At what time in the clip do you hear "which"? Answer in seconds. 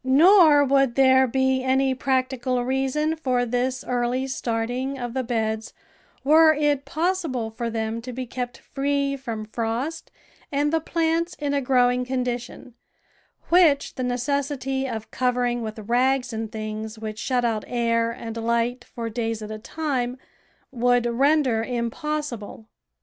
13.49-13.93, 16.97-17.19